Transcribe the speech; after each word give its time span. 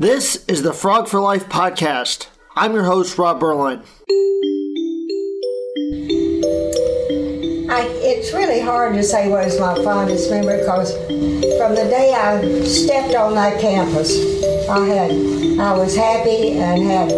This 0.00 0.42
is 0.46 0.62
the 0.62 0.72
Frog 0.72 1.08
for 1.08 1.20
Life 1.20 1.50
podcast. 1.50 2.28
I'm 2.56 2.72
your 2.72 2.84
host, 2.84 3.18
Rob 3.18 3.38
Berline. 3.38 3.84
I, 7.68 7.84
it's 8.00 8.32
really 8.32 8.62
hard 8.62 8.94
to 8.94 9.02
say 9.02 9.28
what 9.28 9.46
is 9.46 9.60
my 9.60 9.74
fondest 9.84 10.30
memory 10.30 10.60
because 10.60 10.92
from 11.58 11.74
the 11.74 11.84
day 11.90 12.14
I 12.14 12.64
stepped 12.64 13.14
on 13.14 13.34
that 13.34 13.60
campus, 13.60 14.16
I 14.70 14.86
had 14.86 15.10
I 15.60 15.76
was 15.76 15.94
happy 15.94 16.52
and 16.52 16.82
had 16.82 17.12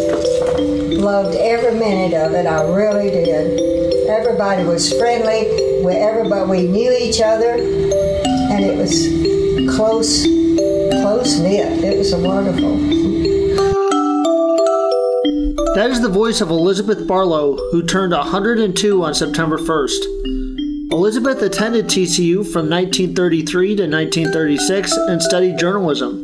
loved 0.98 1.36
every 1.36 1.78
minute 1.78 2.14
of 2.14 2.32
it. 2.32 2.46
I 2.46 2.68
really 2.68 3.10
did. 3.10 4.08
Everybody 4.08 4.64
was 4.64 4.92
friendly. 4.92 5.84
We, 5.84 5.92
everybody 5.92 6.50
we 6.50 6.66
knew 6.66 6.90
each 6.90 7.20
other, 7.20 7.52
and 7.52 8.64
it 8.64 8.76
was 8.76 9.06
close, 9.76 10.26
close 11.00 11.38
knit. 11.38 11.84
It 11.84 11.98
was 11.98 12.14
wonderful. 12.14 12.76
That 15.74 15.88
is 15.90 16.02
the 16.02 16.10
voice 16.10 16.42
of 16.42 16.50
Elizabeth 16.50 17.06
Barlow, 17.06 17.56
who 17.70 17.82
turned 17.82 18.12
102 18.12 19.02
on 19.02 19.14
September 19.14 19.56
1st. 19.56 20.92
Elizabeth 20.92 21.40
attended 21.40 21.86
TCU 21.86 22.44
from 22.44 22.68
1933 22.68 23.76
to 23.76 23.82
1936 23.84 24.92
and 24.92 25.22
studied 25.22 25.58
journalism. 25.58 26.22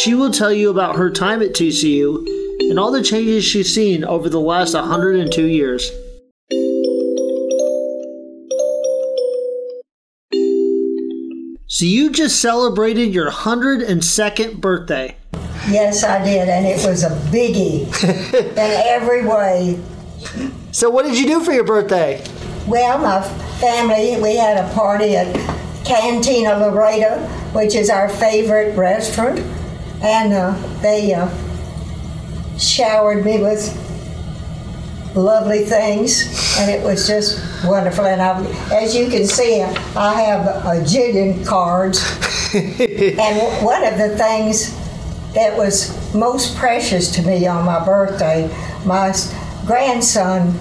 She 0.00 0.14
will 0.14 0.32
tell 0.32 0.52
you 0.52 0.70
about 0.70 0.96
her 0.96 1.10
time 1.10 1.40
at 1.40 1.52
TCU 1.52 2.26
and 2.68 2.80
all 2.80 2.90
the 2.90 3.02
changes 3.02 3.44
she's 3.44 3.72
seen 3.72 4.04
over 4.04 4.28
the 4.28 4.40
last 4.40 4.74
102 4.74 5.46
years. 5.46 5.92
So 11.74 11.86
you 11.86 12.10
just 12.10 12.40
celebrated 12.40 13.12
your 13.12 13.28
102nd 13.32 14.60
birthday. 14.60 15.16
Yes, 15.68 16.04
I 16.04 16.22
did, 16.22 16.48
and 16.48 16.64
it 16.64 16.86
was 16.86 17.02
a 17.02 17.10
biggie 17.32 17.88
in 18.32 18.56
every 18.56 19.26
way. 19.26 19.80
So 20.70 20.88
what 20.88 21.04
did 21.04 21.18
you 21.18 21.26
do 21.26 21.42
for 21.42 21.50
your 21.50 21.64
birthday? 21.64 22.24
Well, 22.68 22.98
my 22.98 23.22
family, 23.58 24.22
we 24.22 24.36
had 24.36 24.56
a 24.56 24.72
party 24.72 25.16
at 25.16 25.34
Cantina 25.84 26.58
Laredo, 26.58 27.18
which 27.52 27.74
is 27.74 27.90
our 27.90 28.08
favorite 28.08 28.76
restaurant, 28.76 29.40
and 30.00 30.32
uh, 30.32 30.52
they 30.80 31.12
uh, 31.12 31.28
showered 32.56 33.24
me 33.24 33.42
with 33.42 33.93
lovely 35.14 35.64
things, 35.64 36.56
and 36.58 36.70
it 36.70 36.82
was 36.82 37.06
just 37.06 37.40
wonderful. 37.64 38.04
And 38.04 38.20
I, 38.20 38.44
as 38.72 38.94
you 38.94 39.08
can 39.08 39.26
see, 39.26 39.62
I 39.62 40.20
have 40.22 40.46
a 40.46 40.84
jillion 40.84 41.46
cards, 41.46 41.98
and 42.54 43.64
one 43.64 43.84
of 43.84 43.98
the 43.98 44.16
things 44.16 44.74
that 45.34 45.56
was 45.56 46.14
most 46.14 46.56
precious 46.56 47.10
to 47.12 47.22
me 47.22 47.46
on 47.46 47.64
my 47.64 47.84
birthday, 47.84 48.48
my 48.84 49.14
grandson 49.66 50.54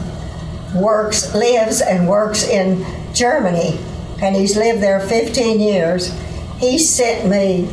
works, 0.75 1.34
lives 1.36 1.81
and 1.81 2.08
works 2.08 2.47
in 2.47 2.86
Germany, 3.13 3.80
and 4.22 4.36
he's 4.36 4.58
lived 4.58 4.81
there 4.81 5.00
15 5.00 5.59
years. 5.59 6.12
He 6.58 6.80
sent 6.80 7.30
me 7.30 7.69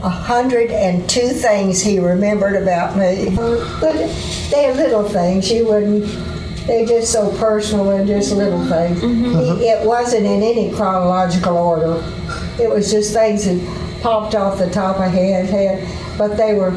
102 0.00 1.28
things 1.30 1.80
he 1.82 1.98
remembered 1.98 2.54
about 2.60 2.96
me. 2.96 3.34
But 3.80 3.94
they're 4.50 4.74
little 4.74 5.02
things. 5.08 5.50
You 5.50 5.66
wouldn't, 5.66 6.04
they're 6.66 6.86
just 6.86 7.10
so 7.12 7.36
personal 7.38 7.90
and 7.90 8.06
just 8.06 8.32
little 8.32 8.64
things. 8.66 9.00
He, 9.00 9.66
it 9.68 9.84
wasn't 9.86 10.26
in 10.26 10.42
any 10.42 10.72
chronological 10.74 11.56
order. 11.56 12.02
It 12.60 12.70
was 12.70 12.90
just 12.90 13.12
things 13.12 13.44
that 13.46 14.00
popped 14.02 14.34
off 14.34 14.58
the 14.58 14.70
top 14.70 14.98
of 15.00 15.10
his 15.12 15.50
head. 15.50 15.86
But 16.16 16.36
they 16.36 16.54
were, 16.54 16.70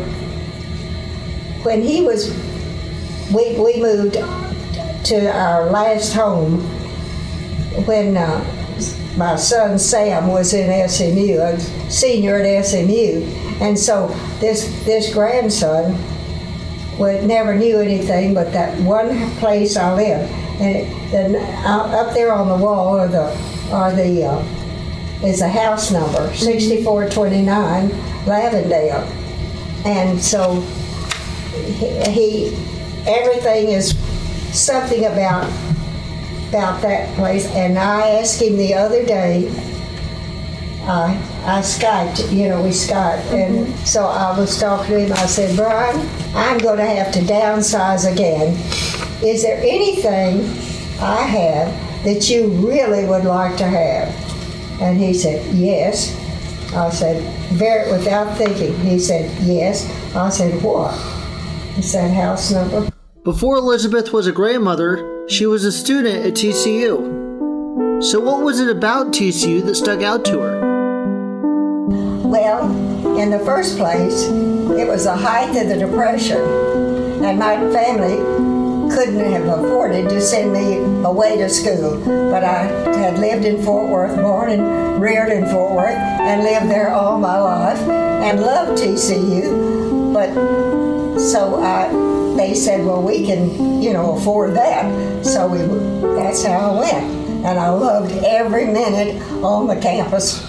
when 1.64 1.82
he 1.82 2.04
was, 2.04 2.30
we, 3.34 3.54
we 3.60 3.82
moved 3.82 4.14
to 5.06 5.32
our 5.32 5.70
last 5.70 6.14
home 6.14 6.62
when 7.86 8.18
uh, 8.18 8.61
my 9.18 9.36
son 9.36 9.78
Sam 9.78 10.28
was 10.28 10.54
in 10.54 10.88
SMU, 10.88 11.40
a 11.40 11.60
senior 11.90 12.40
at 12.40 12.66
SMU, 12.66 13.24
and 13.60 13.78
so 13.78 14.08
this 14.40 14.68
this 14.86 15.14
grandson 15.14 15.98
would 16.98 17.24
never 17.24 17.56
knew 17.56 17.80
anything 17.80 18.34
but 18.34 18.52
that 18.54 18.80
one 18.82 19.30
place 19.38 19.76
I 19.76 19.94
lived, 19.94 20.32
and 20.62 20.76
it, 20.76 21.12
then 21.12 21.36
uh, 21.66 22.06
up 22.06 22.14
there 22.14 22.34
on 22.34 22.48
the 22.48 22.64
wall 22.64 23.00
are 23.00 23.08
the 23.08 23.38
are 23.72 23.94
the 23.94 24.26
uh, 24.26 25.26
is 25.26 25.42
a 25.42 25.50
house 25.50 25.92
number 25.92 26.34
sixty 26.34 26.84
four 26.84 27.10
twenty 27.10 27.42
nine 27.42 27.90
Lavendale, 28.26 29.06
and 29.86 30.22
so 30.22 30.62
he, 31.52 32.12
he 32.12 32.48
everything 33.06 33.70
is 33.70 33.98
something 34.54 35.06
about 35.06 35.52
about 36.52 36.82
that 36.82 37.16
place. 37.16 37.48
And 37.48 37.80
I 37.80 38.10
asked 38.20 38.42
him 38.42 38.58
the 38.58 38.74
other 38.74 39.06
day. 39.06 39.48
Uh, 40.84 41.16
I 41.46 41.62
Skyped, 41.62 42.34
you 42.34 42.50
know, 42.50 42.62
we 42.62 42.70
Skyped, 42.70 43.32
and 43.32 43.74
so 43.88 44.04
I 44.04 44.38
was 44.38 44.60
talking 44.60 44.92
to 44.92 45.00
him. 45.00 45.14
I 45.14 45.28
said, 45.28 45.56
Brian, 45.56 46.10
I'm 46.36 46.58
going 46.58 46.78
to 46.78 46.86
have 46.86 47.14
to 47.14 47.20
downsize 47.20 48.12
again. 48.12 48.54
Is 49.24 49.44
there 49.44 49.60
anything 49.60 50.42
I 51.00 51.22
have 51.22 52.04
that 52.04 52.30
you 52.30 52.48
really 52.48 53.06
would 53.06 53.24
like 53.24 53.56
to 53.58 53.66
have? 53.66 54.10
And 54.82 55.00
he 55.00 55.14
said, 55.14 55.54
Yes. 55.54 56.18
I 56.74 56.90
said, 56.90 57.22
very, 57.54 57.92
without 57.92 58.36
thinking, 58.38 58.76
he 58.80 59.00
said, 59.00 59.32
Yes. 59.42 59.88
I 60.16 60.30
said, 60.30 60.62
What? 60.62 60.94
He 61.76 61.82
said, 61.82 62.12
House 62.12 62.52
number. 62.52 62.90
Before 63.24 63.56
Elizabeth 63.56 64.12
was 64.12 64.26
a 64.26 64.32
grandmother, 64.32 65.21
she 65.28 65.46
was 65.46 65.64
a 65.66 65.72
student 65.72 66.26
at 66.26 66.34
TCU. 66.34 68.04
So, 68.04 68.20
what 68.20 68.42
was 68.42 68.60
it 68.60 68.70
about 68.70 69.08
TCU 69.08 69.64
that 69.66 69.76
stuck 69.76 70.02
out 70.02 70.26
to 70.26 70.40
her? 70.40 70.60
Well, 72.28 73.18
in 73.18 73.30
the 73.30 73.40
first 73.40 73.78
place, 73.78 74.24
it 74.24 74.88
was 74.88 75.04
the 75.04 75.16
height 75.16 75.56
of 75.56 75.68
the 75.68 75.78
Depression, 75.78 76.42
and 77.24 77.38
my 77.38 77.56
family 77.72 78.18
couldn't 78.94 79.32
have 79.32 79.46
afforded 79.48 80.10
to 80.10 80.20
send 80.20 80.52
me 80.52 80.78
away 81.06 81.38
to 81.38 81.50
school. 81.50 82.02
But 82.32 82.44
I 82.44 82.64
had 82.98 83.20
lived 83.20 83.46
in 83.46 83.64
Fort 83.64 83.90
Worth, 83.90 84.16
born 84.18 84.50
and 84.52 85.02
reared 85.02 85.32
in 85.32 85.48
Fort 85.48 85.76
Worth, 85.76 85.96
and 85.96 86.44
lived 86.44 86.70
there 86.70 86.92
all 86.92 87.20
my 87.20 87.38
life, 87.38 87.80
and 87.80 88.42
loved 88.42 88.82
TCU. 88.82 90.14
But 90.14 90.34
so 91.20 91.62
I, 91.62 91.88
they 92.36 92.54
said, 92.54 92.86
well, 92.86 93.02
we 93.02 93.26
can, 93.26 93.82
you 93.82 93.94
know, 93.94 94.18
afford 94.18 94.56
that. 94.56 94.86
So 95.24 95.48
we, 95.48 95.60
that's 96.16 96.44
how 96.44 96.72
I 96.72 96.80
went, 96.80 97.04
and 97.46 97.60
I 97.60 97.70
loved 97.70 98.12
every 98.26 98.66
minute 98.66 99.22
on 99.44 99.68
the 99.68 99.76
campus. 99.76 100.46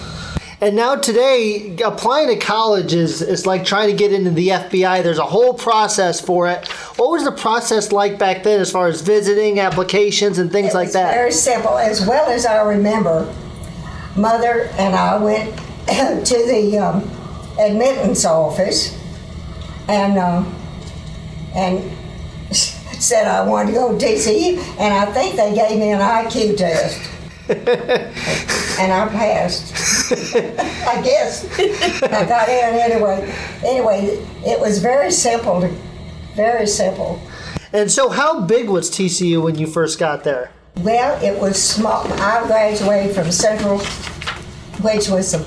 And 0.61 0.75
now 0.75 0.95
today, 0.95 1.75
applying 1.83 2.29
to 2.29 2.37
college 2.37 2.93
is, 2.93 3.21
is 3.21 3.45
like 3.45 3.65
trying 3.65 3.89
to 3.89 3.95
get 3.95 4.13
into 4.13 4.31
the 4.31 4.47
FBI. 4.47 5.03
There's 5.03 5.17
a 5.19 5.25
whole 5.25 5.53
process 5.53 6.21
for 6.21 6.47
it. 6.47 6.67
What 6.97 7.11
was 7.11 7.23
the 7.23 7.33
process 7.33 7.91
like 7.91 8.17
back 8.17 8.43
then 8.43 8.61
as 8.61 8.71
far 8.71 8.87
as 8.87 9.01
visiting, 9.01 9.59
applications, 9.59 10.37
and 10.37 10.51
things 10.51 10.71
It 10.71 10.75
like 10.75 10.85
was 10.85 10.93
that? 10.93 11.13
Very 11.13 11.31
simple. 11.33 11.77
As 11.77 12.05
well 12.07 12.29
as 12.29 12.45
I 12.45 12.61
remember, 12.61 13.31
Mother 14.15 14.69
and 14.77 14.95
I 14.95 15.17
went 15.17 15.57
to 15.87 16.45
the 16.47 16.77
um, 16.79 17.09
admittance 17.59 18.25
office 18.25 18.97
and 19.89 20.17
uh, 20.17 20.45
and 21.55 21.91
said 23.03 23.27
I 23.27 23.45
wanted 23.45 23.73
to 23.73 23.77
go 23.77 23.97
to 23.97 24.05
TCU, 24.05 24.57
and 24.79 24.93
I 24.93 25.05
think 25.11 25.35
they 25.35 25.53
gave 25.53 25.77
me 25.77 25.91
an 25.91 25.99
IQ 25.99 26.57
test. 26.57 27.09
and 27.49 28.93
I 28.93 29.07
passed. 29.09 29.73
I 30.87 31.01
guess 31.01 31.45
I 31.59 32.25
got 32.25 32.47
in 32.47 32.75
anyway. 32.79 33.35
Anyway, 33.65 34.25
it 34.45 34.59
was 34.59 34.79
very 34.79 35.11
simple. 35.11 35.59
To, 35.59 35.75
very 36.35 36.65
simple. 36.65 37.21
And 37.73 37.91
so, 37.91 38.09
how 38.09 38.41
big 38.41 38.69
was 38.69 38.89
TCU 38.89 39.43
when 39.43 39.55
you 39.55 39.67
first 39.67 39.99
got 39.99 40.23
there? 40.23 40.51
Well, 40.77 41.21
it 41.21 41.37
was 41.39 41.61
small. 41.61 42.07
I 42.13 42.47
graduated 42.47 43.13
from 43.13 43.31
Central, 43.31 43.79
which 44.81 45.09
was 45.09 45.33
a 45.33 45.45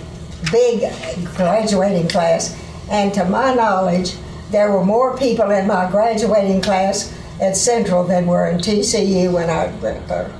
big 0.53 0.93
graduating 1.35 2.09
class. 2.09 2.61
And 2.91 3.13
to 3.15 3.25
my 3.25 3.55
knowledge, 3.55 4.17
there 4.51 4.71
were 4.71 4.85
more 4.85 5.17
people 5.17 5.51
in 5.51 5.67
my 5.67 5.91
graduating 5.91 6.61
class 6.61 7.13
at 7.41 7.57
Central 7.57 8.05
than 8.05 8.27
were 8.27 8.47
in 8.49 8.59
TCU 8.59 9.33
when 9.33 9.51
I 9.51 9.67
went 9.83 10.07
there. 10.09 10.31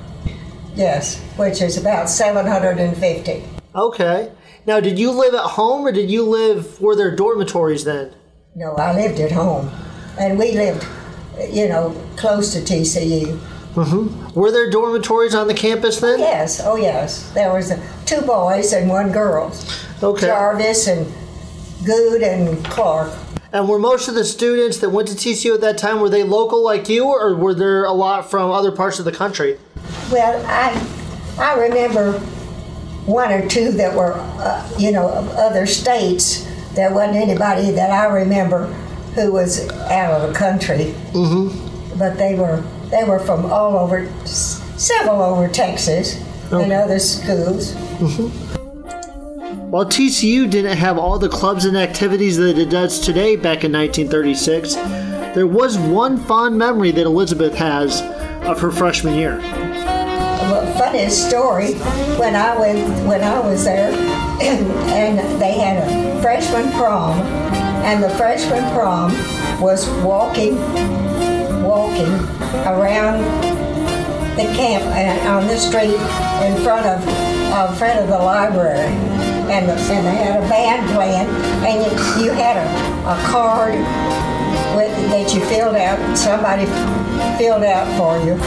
Yes, 0.75 1.19
which 1.37 1.61
is 1.61 1.77
about 1.77 2.09
750. 2.09 3.43
Okay. 3.75 4.31
Now, 4.65 4.79
did 4.79 4.99
you 4.99 5.11
live 5.11 5.33
at 5.33 5.41
home 5.41 5.85
or 5.85 5.91
did 5.91 6.09
you 6.11 6.23
live, 6.23 6.79
were 6.81 6.95
there 6.95 7.15
dormitories 7.15 7.83
then? 7.83 8.13
No, 8.55 8.73
I 8.73 8.93
lived 8.95 9.19
at 9.19 9.31
home. 9.31 9.71
And 10.19 10.37
we 10.37 10.51
lived, 10.53 10.85
you 11.51 11.67
know, 11.69 11.95
close 12.15 12.53
to 12.53 12.59
TCU. 12.59 13.39
Were 14.33 14.51
there 14.51 14.71
dormitories 14.71 15.35
on 15.35 15.47
the 15.47 15.53
campus 15.53 15.99
then? 15.99 16.19
Yes, 16.19 16.59
oh 16.63 16.77
yes. 16.77 17.31
There 17.33 17.53
was 17.53 17.69
uh, 17.71 17.79
two 18.07 18.21
boys 18.21 18.73
and 18.73 18.89
one 18.89 19.11
girl. 19.11 19.55
Okay. 20.01 20.25
Jarvis 20.25 20.87
and 20.87 21.05
Goode 21.85 22.23
and 22.23 22.65
Clark. 22.65 23.13
And 23.53 23.69
were 23.69 23.79
most 23.79 24.07
of 24.07 24.15
the 24.15 24.25
students 24.25 24.79
that 24.79 24.89
went 24.89 25.07
to 25.07 25.15
TCU 25.15 25.55
at 25.55 25.61
that 25.61 25.77
time 25.77 26.01
were 26.01 26.09
they 26.09 26.23
local 26.23 26.63
like 26.63 26.89
you, 26.89 27.05
or 27.05 27.35
were 27.35 27.53
there 27.53 27.85
a 27.85 27.93
lot 27.93 28.29
from 28.29 28.51
other 28.51 28.71
parts 28.71 28.99
of 28.99 29.05
the 29.05 29.11
country? 29.11 29.57
Well, 30.11 30.43
I 30.45 30.73
I 31.39 31.53
remember 31.59 32.19
one 33.05 33.31
or 33.31 33.47
two 33.47 33.71
that 33.73 33.95
were, 33.95 34.13
uh, 34.15 34.69
you 34.77 34.91
know, 34.91 35.07
other 35.07 35.65
states. 35.65 36.45
There 36.73 36.93
wasn't 36.93 37.17
anybody 37.17 37.71
that 37.71 37.89
I 37.89 38.05
remember 38.07 38.67
who 39.15 39.31
was 39.31 39.67
out 39.69 40.21
of 40.21 40.29
the 40.29 40.37
country. 40.37 40.93
Mm-hmm. 41.13 41.97
But 41.97 42.17
they 42.17 42.35
were 42.35 42.63
they 42.89 43.03
were 43.03 43.19
from 43.19 43.45
all 43.45 43.77
over, 43.77 44.09
several 44.25 45.21
over 45.21 45.47
Texas 45.47 46.21
and 46.51 46.71
other 46.71 46.99
schools. 46.99 47.75
While 49.69 49.85
TCU 49.85 50.49
didn't 50.49 50.77
have 50.77 50.97
all 50.97 51.19
the 51.19 51.27
clubs 51.27 51.65
and 51.65 51.75
activities 51.75 52.37
that 52.37 52.57
it 52.57 52.69
does 52.69 53.01
today 53.01 53.35
back 53.35 53.65
in 53.65 53.73
1936, 53.73 54.75
there 55.35 55.45
was 55.45 55.77
one 55.77 56.17
fond 56.17 56.57
memory 56.57 56.91
that 56.91 57.05
Elizabeth 57.05 57.53
has 57.55 58.01
of 58.47 58.61
her 58.61 58.71
freshman 58.71 59.15
year. 59.15 59.39
Well, 59.39 60.73
funniest 60.77 61.27
story 61.27 61.73
when 62.15 62.33
I 62.33 62.57
went 62.57 63.05
when 63.05 63.21
I 63.21 63.39
was 63.41 63.65
there, 63.65 63.91
and 64.41 65.41
they 65.41 65.51
had 65.51 65.83
a 65.83 66.21
freshman 66.21 66.71
prom, 66.71 67.19
and 67.83 68.01
the 68.01 68.09
freshman 68.11 68.63
prom 68.73 69.11
was 69.59 69.89
walking, 70.01 70.55
walking 71.61 72.13
around 72.63 73.21
the 74.37 74.43
camp 74.55 74.85
and 74.95 75.27
on 75.27 75.45
the 75.47 75.57
street 75.57 75.99
in 76.47 76.63
front 76.63 76.85
of 76.85 77.03
uh, 77.51 77.73
front 77.75 77.99
of 77.99 78.07
the 78.07 78.17
library, 78.17 78.93
and 79.49 79.69
and 79.69 80.05
they 80.05 80.15
had 80.15 80.43
a 80.43 80.49
band 80.49 80.89
playing, 80.91 81.27
and 81.65 81.77
you, 81.83 82.25
you 82.25 82.31
had 82.31 82.57
a, 82.57 82.67
a 83.07 83.17
card 83.31 83.73
with, 84.75 84.91
that 85.09 85.33
you 85.33 85.41
filled 85.45 85.75
out, 85.75 86.17
somebody 86.17 86.65
filled 87.37 87.63
out 87.63 87.87
for 87.97 88.17
you, 88.25 88.37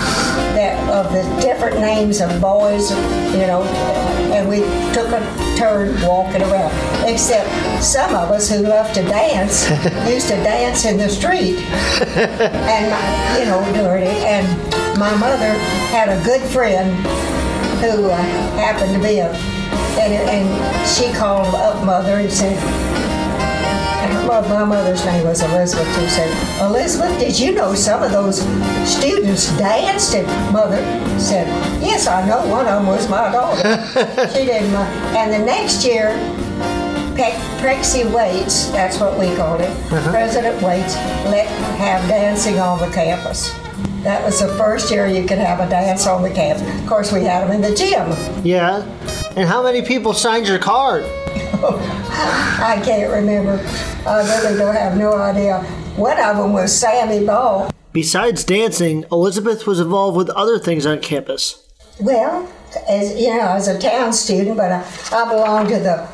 that 0.55 0.77
of 0.89 1.13
the 1.13 1.23
different 1.41 1.81
names 1.81 2.21
of 2.21 2.41
boys, 2.41 2.91
you 3.33 3.47
know, 3.47 3.63
and 4.33 4.49
we 4.49 4.61
took 4.93 5.09
a 5.09 5.21
turn 5.57 6.01
walking 6.07 6.43
around. 6.43 6.73
Except 7.09 7.49
some 7.83 8.15
of 8.15 8.31
us 8.31 8.51
who 8.51 8.59
love 8.59 8.93
to 8.93 9.03
dance 9.03 9.69
used 10.09 10.29
to 10.29 10.37
dance 10.37 10.85
in 10.85 10.97
the 10.97 11.09
street, 11.09 11.59
and 11.59 12.91
my, 12.91 13.39
you 13.39 13.47
know, 13.47 13.65
during 13.75 14.05
it. 14.05 14.17
And 14.23 14.47
my 14.99 15.15
mother 15.17 15.53
had 15.91 16.09
a 16.09 16.23
good 16.25 16.43
friend 16.51 16.95
who 17.81 18.11
uh, 18.11 18.17
happened 18.57 18.95
to 18.95 19.01
be 19.01 19.19
a, 19.19 19.60
and, 19.99 20.13
and 20.29 20.89
she 20.89 21.13
called 21.17 21.55
up 21.55 21.85
mother 21.85 22.17
and 22.17 22.33
said, 22.33 22.57
well, 24.31 24.49
my 24.49 24.65
mother's 24.65 25.05
name 25.05 25.27
was 25.27 25.43
Elizabeth 25.43 25.87
too. 25.97 26.09
Said, 26.09 26.63
Elizabeth, 26.63 27.19
did 27.19 27.39
you 27.39 27.53
know 27.53 27.75
some 27.75 28.03
of 28.03 28.13
those 28.13 28.43
students 28.89 29.57
danced? 29.59 30.15
And 30.15 30.27
mother 30.53 30.79
said, 31.19 31.49
Yes, 31.83 32.07
I 32.07 32.25
know. 32.29 32.47
One 32.47 32.67
of 32.67 32.77
them 32.77 32.87
was 32.87 33.09
my 33.09 33.33
daughter. 33.33 33.85
she 34.33 34.45
didn't 34.47 34.73
mind. 34.73 35.17
And 35.17 35.33
the 35.33 35.45
next 35.45 35.85
year, 35.85 36.11
Pe- 37.17 37.39
Prexy 37.61 38.09
Waits, 38.15 38.71
that's 38.71 39.01
what 39.01 39.19
we 39.19 39.35
called 39.35 39.63
it, 39.63 39.71
uh-huh. 39.71 40.11
President 40.13 40.63
Waits, 40.63 40.95
let 41.27 41.49
have 41.79 42.09
dancing 42.09 42.61
on 42.61 42.79
the 42.79 42.95
campus. 42.95 43.53
That 44.05 44.25
was 44.25 44.41
the 44.41 44.49
first 44.55 44.91
year 44.91 45.09
you 45.09 45.27
could 45.27 45.39
have 45.39 45.61
a 45.61 45.69
dance 45.69 46.07
on 46.07 46.23
the 46.23 46.31
campus. 46.31 46.63
Of 46.81 46.87
course, 46.87 47.13
we 47.13 47.25
had 47.25 47.43
them 47.43 47.51
in 47.53 47.61
the 47.61 47.75
gym. 47.75 48.45
Yeah. 48.45 48.87
And 49.37 49.49
how 49.49 49.63
many 49.63 49.83
people 49.83 50.13
signed 50.13 50.49
your 50.49 50.59
card? 50.59 51.05
I 51.33 52.81
can't 52.85 53.13
remember. 53.13 53.65
I 54.07 54.43
really 54.43 54.59
don't 54.59 54.75
have 54.75 54.97
no 54.97 55.15
idea. 55.15 55.63
One 55.97 56.19
of 56.19 56.37
them 56.37 56.53
was 56.53 56.77
Sammy 56.77 57.25
Baugh. 57.25 57.71
Besides 57.93 58.45
dancing, 58.45 59.05
Elizabeth 59.13 59.67
was 59.67 59.79
involved 59.79 60.17
with 60.17 60.31
other 60.31 60.59
things 60.59 60.85
on 60.85 61.01
campus. 61.01 61.69
Well, 62.01 62.49
as 62.89 63.21
you 63.21 63.29
know, 63.37 63.51
as 63.53 63.69
a 63.69 63.79
town 63.79 64.13
student, 64.13 64.57
but 64.57 64.73
I, 64.73 64.85
I 65.13 65.29
belonged 65.29 65.69
to 65.69 65.79
the 65.79 66.09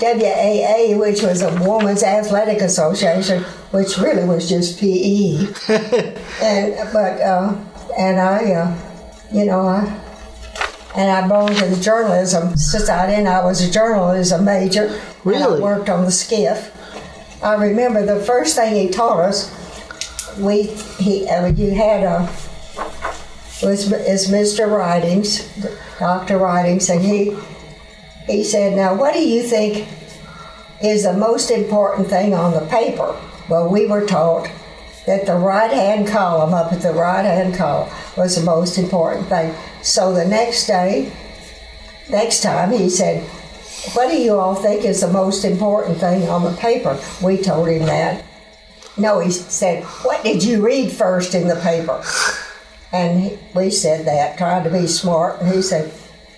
WAA, 0.00 0.98
which 0.98 1.22
was 1.22 1.42
a 1.42 1.50
Women's 1.62 2.02
Athletic 2.02 2.60
Association, 2.60 3.42
which 3.70 3.96
really 3.98 4.24
was 4.24 4.48
just 4.48 4.78
PE. 4.78 5.46
and 6.42 6.92
but 6.92 7.20
uh, 7.20 7.56
and 7.98 8.20
I, 8.20 8.52
uh, 8.52 8.78
you 9.32 9.46
know, 9.46 9.60
I 9.60 9.84
and 10.96 11.10
I 11.10 11.26
belonged 11.28 11.56
to 11.58 11.66
the 11.66 11.80
journalism 11.80 12.56
society, 12.56 13.14
and 13.14 13.28
I 13.28 13.44
was 13.44 13.60
a 13.62 13.70
journalism 13.70 14.44
major. 14.44 14.86
And 14.86 15.00
Really? 15.24 15.58
I 15.58 15.62
worked 15.62 15.88
on 15.88 16.04
the 16.04 16.10
skiff. 16.10 16.72
I 17.42 17.54
remember 17.54 18.04
the 18.04 18.20
first 18.24 18.56
thing 18.56 18.74
he 18.74 18.88
taught 18.88 19.20
us. 19.20 19.52
We 20.38 20.64
he 20.98 21.28
uh, 21.28 21.46
you 21.46 21.74
had 21.74 22.02
a 22.02 22.22
was 23.62 23.90
is 23.92 24.28
Mr. 24.28 24.70
Ridings, 24.70 25.48
Dr. 25.98 26.38
Ridings, 26.38 26.88
and 26.90 27.02
he 27.02 27.36
he 28.26 28.44
said, 28.44 28.76
"Now, 28.76 28.94
what 28.94 29.14
do 29.14 29.20
you 29.20 29.42
think 29.42 29.88
is 30.82 31.04
the 31.04 31.12
most 31.12 31.50
important 31.50 32.08
thing 32.08 32.34
on 32.34 32.52
the 32.52 32.66
paper?" 32.66 33.14
Well, 33.48 33.68
we 33.68 33.86
were 33.86 34.04
taught 34.04 34.48
that 35.06 35.26
the 35.26 35.34
right-hand 35.34 36.08
column 36.08 36.54
up 36.54 36.72
at 36.72 36.82
the 36.82 36.92
right-hand 36.92 37.54
column 37.54 37.88
was 38.16 38.36
the 38.36 38.44
most 38.44 38.78
important 38.78 39.28
thing. 39.28 39.54
So 39.82 40.12
the 40.12 40.26
next 40.26 40.66
day, 40.66 41.12
next 42.10 42.42
time, 42.42 42.72
he 42.72 42.88
said, 42.88 43.22
"What 43.94 44.10
do 44.10 44.16
you 44.16 44.38
all 44.38 44.54
think 44.54 44.84
is 44.84 45.00
the 45.00 45.08
most 45.08 45.44
important 45.44 45.98
thing 45.98 46.28
on 46.28 46.42
the 46.42 46.56
paper?" 46.56 46.98
We 47.22 47.42
told 47.42 47.68
him 47.68 47.86
that. 47.86 48.24
No, 48.96 49.20
he 49.20 49.30
said, 49.30 49.84
"What 50.02 50.24
did 50.24 50.42
you 50.42 50.64
read 50.64 50.90
first 50.92 51.34
in 51.34 51.48
the 51.48 51.56
paper?" 51.56 52.02
And 52.92 53.38
we 53.54 53.70
said 53.70 54.06
that, 54.06 54.38
trying 54.38 54.64
to 54.64 54.70
be 54.70 54.86
smart. 54.86 55.40
And 55.40 55.52
he 55.52 55.62
said, 55.62 55.92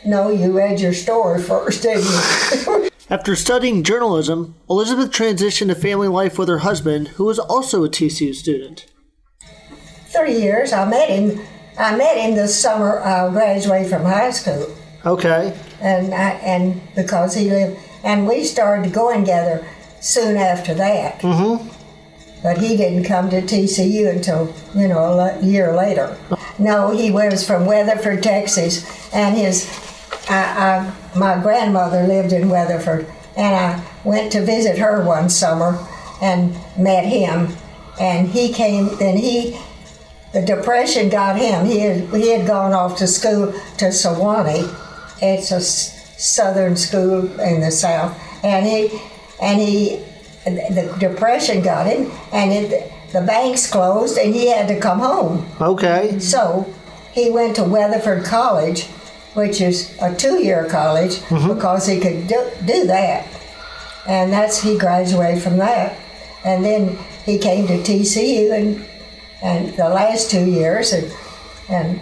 No, 0.05 0.31
you 0.31 0.51
read 0.53 0.81
your 0.81 0.95
story 0.95 1.43
first, 1.43 1.83
didn't 1.83 2.05
you? 2.05 2.91
After 3.11 3.35
studying 3.35 3.85
journalism, 3.85 4.55
Elizabeth 4.69 5.11
transitioned 5.11 5.69
to 5.69 5.75
family 5.75 6.09
life 6.09 6.38
with 6.38 6.49
her 6.49 6.59
husband, 6.59 7.09
who 7.09 7.25
was 7.25 7.38
also 7.38 7.83
a 7.83 7.88
TCU 7.88 8.35
student. 8.35 8.85
Three 10.09 10.38
years. 10.38 10.73
I 10.75 10.85
met 10.88 11.09
him. 11.09 11.41
I 11.79 11.97
met 11.97 12.19
him 12.19 12.35
this 12.35 12.59
summer. 12.61 13.00
I 13.00 13.31
graduated 13.31 13.88
from 13.91 14.03
high 14.03 14.31
school, 14.31 14.75
Okay. 15.07 15.57
and 15.81 16.12
I, 16.12 16.31
and 16.43 16.81
because 16.95 17.35
he 17.35 17.49
lived, 17.49 17.79
and 18.05 18.27
we 18.29 18.45
started 18.45 18.93
going 18.93 19.21
together 19.21 19.67
soon 20.00 20.37
after 20.37 20.75
that. 20.75 21.21
Mm-hmm. 21.21 21.67
But 22.43 22.59
he 22.59 22.77
didn't 22.77 23.05
come 23.05 23.31
to 23.31 23.41
TCU 23.41 24.11
until 24.11 24.53
you 24.75 24.87
know 24.87 25.19
a 25.19 25.41
year 25.43 25.75
later. 25.75 26.17
No, 26.59 26.91
he 26.91 27.11
was 27.11 27.47
from 27.47 27.65
Weatherford, 27.65 28.23
Texas, 28.23 28.85
and 29.15 29.37
his 29.37 29.65
I, 30.29 30.93
I, 31.15 31.19
my 31.19 31.41
grandmother 31.43 32.03
lived 32.05 32.33
in 32.33 32.49
Weatherford, 32.49 33.07
and 33.37 33.55
I 33.55 33.85
went 34.05 34.33
to 34.33 34.43
visit 34.43 34.79
her 34.79 35.05
one 35.05 35.29
summer 35.31 35.79
and 36.21 36.53
met 36.77 37.05
him. 37.05 37.49
And 38.01 38.29
he 38.29 38.53
came, 38.53 38.97
then 38.99 39.17
he, 39.17 39.59
the 40.33 40.43
depression 40.43 41.09
got 41.09 41.39
him. 41.39 41.67
He 41.67 41.81
had, 41.81 42.09
he 42.15 42.31
had 42.31 42.47
gone 42.47 42.73
off 42.73 42.99
to 42.99 43.07
school 43.07 43.53
to 43.79 43.87
Sewanee. 43.87 44.73
It's 45.21 45.51
a 45.51 45.57
s- 45.57 45.95
southern 46.23 46.77
school 46.77 47.41
in 47.41 47.61
the 47.61 47.71
south. 47.71 48.17
And 48.45 48.67
he, 48.67 49.01
and 49.41 49.61
he, 49.61 50.05
the 50.45 50.95
depression 50.99 51.63
got 51.63 51.87
him, 51.87 52.11
and 52.33 52.53
it, 52.53 52.93
the 53.13 53.21
banks 53.23 53.71
closed, 53.71 54.19
and 54.19 54.35
he 54.35 54.49
had 54.49 54.69
to 54.69 54.79
come 54.79 54.99
home. 55.01 55.47
Okay. 55.61 56.19
So 56.21 56.73
he 57.13 57.31
went 57.31 57.57
to 57.57 57.65
Weatherford 57.65 58.25
College, 58.25 58.87
which 59.38 59.61
is 59.61 59.97
a 60.02 60.12
two-year 60.14 60.66
college, 60.68 61.16
mm-hmm. 61.30 61.54
because 61.54 61.87
he 61.87 62.00
could 62.00 62.26
do, 62.26 62.50
do 62.66 62.87
that. 62.87 63.25
And 64.07 64.33
that's 64.33 64.61
he 64.61 64.76
graduated 64.76 65.40
from 65.42 65.59
that, 65.59 65.97
and 66.45 66.64
then 66.64 66.99
he 67.25 67.38
came 67.38 67.66
to 67.68 67.78
TCU 67.78 68.52
and 68.52 68.85
and 69.40 69.73
the 69.76 69.88
last 69.88 70.30
two 70.30 70.45
years 70.45 70.92
and 70.92 71.12
and 71.68 72.00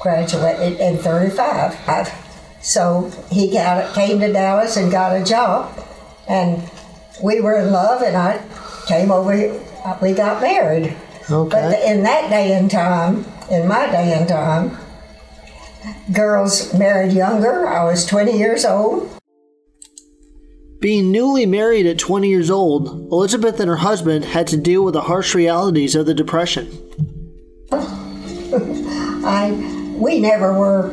graduated 0.00 0.80
in 0.80 0.96
35. 0.98 2.10
So 2.62 3.10
he 3.30 3.52
got 3.52 3.92
came 3.94 4.20
to 4.20 4.32
Dallas 4.32 4.76
and 4.76 4.90
got 4.90 5.14
a 5.20 5.24
job, 5.24 5.68
and 6.28 6.62
we 7.22 7.40
were 7.40 7.58
in 7.58 7.70
love, 7.72 8.02
and 8.02 8.16
I 8.16 8.40
came 8.86 9.10
over. 9.10 9.32
here. 9.32 9.60
We 10.00 10.12
got 10.14 10.40
married. 10.40 10.94
But 11.28 11.34
Okay. 11.34 11.68
the- 11.70 11.90
in 11.90 12.02
that 12.04 12.30
day 12.30 12.52
and 12.52 12.70
time, 12.70 13.24
in 13.50 13.66
my 13.66 13.86
day 13.90 14.12
and 14.16 14.28
time, 14.28 14.78
girls 16.12 16.72
married 16.74 17.12
younger. 17.12 17.66
I 17.66 17.84
was 17.84 18.06
20 18.06 18.36
years 18.36 18.64
old. 18.64 19.08
Being 20.80 21.12
newly 21.12 21.46
married 21.46 21.86
at 21.86 21.98
20 21.98 22.28
years 22.28 22.50
old, 22.50 22.88
Elizabeth 23.12 23.60
and 23.60 23.68
her 23.68 23.76
husband 23.76 24.24
had 24.24 24.48
to 24.48 24.56
deal 24.56 24.84
with 24.84 24.94
the 24.94 25.02
harsh 25.02 25.34
realities 25.34 25.94
of 25.94 26.06
the 26.06 26.14
Depression. 26.14 26.66
I 29.24 29.52
we 29.96 30.18
never 30.18 30.52
were 30.52 30.90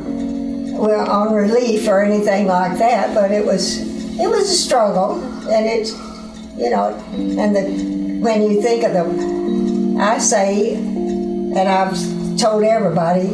well 0.79 1.09
on 1.09 1.33
relief 1.33 1.87
or 1.87 2.03
anything 2.03 2.45
like 2.45 2.77
that, 2.77 3.15
but 3.15 3.31
it 3.31 3.43
was 3.43 3.79
it 4.19 4.27
was 4.29 4.49
a 4.51 4.55
struggle, 4.55 5.19
and 5.49 5.65
it's 5.65 5.91
you 6.55 6.69
know, 6.69 6.93
and 7.13 7.55
the 7.55 8.19
when 8.21 8.43
you 8.43 8.61
think 8.61 8.83
of 8.83 8.93
the, 8.93 9.97
I 9.99 10.19
say, 10.19 10.75
and 10.75 11.57
I've 11.57 11.97
told 12.37 12.63
everybody 12.63 13.29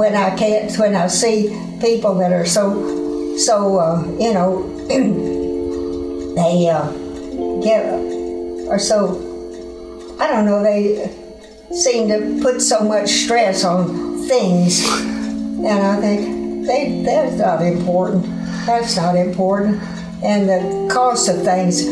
when 0.00 0.16
I 0.16 0.34
can't 0.34 0.74
when 0.78 0.96
I 0.96 1.08
see 1.08 1.50
people 1.78 2.14
that 2.14 2.32
are 2.32 2.46
so 2.46 3.36
so 3.36 3.78
uh, 3.78 4.02
you 4.18 4.32
know 4.32 4.62
they 6.40 6.68
uh, 6.68 6.90
get 7.60 7.84
are 8.70 8.78
so 8.78 9.28
I 10.18 10.26
don't 10.26 10.46
know 10.46 10.62
they 10.62 11.14
seem 11.70 12.08
to 12.08 12.40
put 12.42 12.62
so 12.62 12.80
much 12.80 13.10
stress 13.10 13.62
on 13.62 14.26
things, 14.26 14.88
and 14.88 15.68
I 15.68 16.00
think 16.00 16.66
they 16.66 17.02
that's 17.04 17.36
not 17.36 17.60
important. 17.60 18.24
That's 18.64 18.96
not 18.96 19.16
important, 19.16 19.82
and 20.24 20.48
the 20.48 20.88
cost 20.92 21.28
of 21.28 21.42
things 21.44 21.84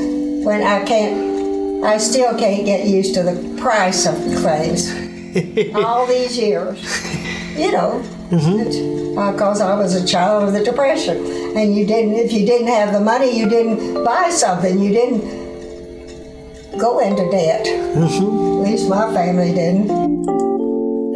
when 0.47 0.63
I 0.63 0.83
can't, 0.87 1.85
I 1.85 1.99
still 1.99 2.39
can't 2.39 2.65
get 2.65 2.87
used 2.87 3.13
to 3.15 3.23
the 3.23 3.37
price 3.61 4.07
of 4.07 4.17
things. 4.17 4.95
All 5.75 6.07
these 6.07 6.39
years, 6.39 6.83
you 7.59 7.73
know, 7.73 8.03
mm-hmm. 8.31 9.15
because 9.15 9.61
I 9.61 9.75
was 9.75 9.95
a 9.95 10.07
child 10.07 10.45
of 10.49 10.55
the 10.55 10.63
Depression, 10.65 11.17
and 11.57 11.75
you 11.75 11.87
didn't. 11.87 12.15
If 12.15 12.33
you 12.33 12.47
didn't 12.47 12.69
have 12.69 12.93
the 12.93 13.01
money, 13.01 13.37
you 13.37 13.49
didn't 13.49 14.05
buy 14.05 14.31
something. 14.31 14.79
You 14.81 14.93
didn't 14.93 16.79
go 16.79 17.01
into 17.01 17.29
debt. 17.31 17.67
Mm-hmm. 17.67 18.65
At 18.65 18.71
least 18.71 18.89
my 18.89 19.13
family 19.13 19.53
didn't. 19.53 19.91